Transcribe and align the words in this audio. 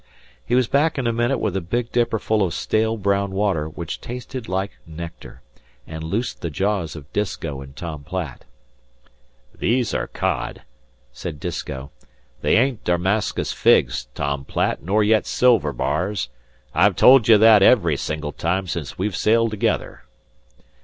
He 0.43 0.55
was 0.55 0.67
back 0.67 0.97
in 0.97 1.05
a 1.05 1.13
minute 1.13 1.37
with 1.37 1.55
a 1.55 1.61
big 1.61 1.91
dipperful 1.91 2.41
of 2.41 2.55
stale 2.55 2.97
brown 2.97 3.29
water 3.33 3.69
which 3.69 4.01
tasted 4.01 4.49
like 4.49 4.71
nectar, 4.87 5.43
and 5.85 6.03
loosed 6.03 6.41
the 6.41 6.49
jaws 6.49 6.95
of 6.95 7.13
Disko 7.13 7.61
and 7.61 7.75
Tom 7.75 8.03
Platt. 8.03 8.45
"These 9.53 9.93
are 9.93 10.07
cod," 10.07 10.63
said 11.11 11.39
Disko. 11.39 11.91
"They 12.41 12.57
ain't 12.57 12.83
Damarskus 12.83 13.53
figs, 13.53 14.07
Tom 14.15 14.43
Platt, 14.43 14.81
nor 14.81 15.03
yet 15.03 15.27
silver 15.27 15.71
bars. 15.71 16.29
I've 16.73 16.95
told 16.95 17.27
you 17.27 17.37
that 17.37 17.61
ever 17.61 17.95
single 17.95 18.31
time 18.31 18.65
since 18.65 18.97
we've 18.97 19.15
sailed 19.15 19.51
together." 19.51 20.05